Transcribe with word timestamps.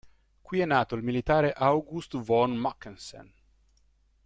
Qui 0.41 0.59
è 0.59 0.65
nato 0.65 0.95
il 0.95 1.03
militare 1.03 1.51
August 1.53 2.17
von 2.17 2.55
Mackensen. 2.55 3.31